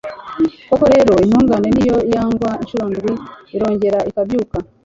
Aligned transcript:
Koko 0.69 0.85
rero 0.93 1.13
intungane 1.23 1.67
n’iyo 1.73 1.97
yagwa 2.13 2.49
incuro 2.63 2.85
ndwi 2.91 3.13
irongera 3.55 3.99
ikabyuka 4.09 4.57